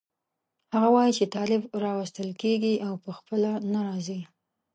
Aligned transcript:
هغه 0.73 0.87
وایي 0.95 1.13
چې 1.17 1.25
طالب 1.35 1.61
راوستل 1.83 2.29
کېږي 2.41 2.73
او 2.87 2.93
په 3.03 3.09
خپله 3.17 3.51
نه 3.73 3.79
راځي. 3.87 4.21